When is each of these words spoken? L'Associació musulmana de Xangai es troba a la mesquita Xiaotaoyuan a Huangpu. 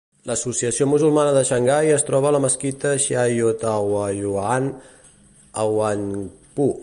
L'Associació 0.29 0.85
musulmana 0.91 1.33
de 1.35 1.43
Xangai 1.49 1.91
es 1.97 2.05
troba 2.07 2.29
a 2.29 2.33
la 2.37 2.41
mesquita 2.47 2.93
Xiaotaoyuan 3.03 4.71
a 5.65 5.67
Huangpu. 5.75 6.71